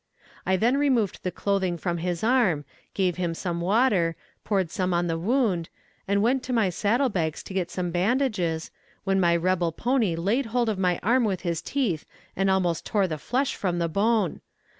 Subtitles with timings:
[0.47, 2.65] I then removed the clothing from his arm,
[2.95, 5.69] gave him some water, poured some on the wound,
[6.07, 8.71] and went to my saddle bags to get some bandages,
[9.03, 12.03] when my rebel pony laid hold of my arm with his teeth
[12.35, 14.41] and almost tore the flesh from the bone.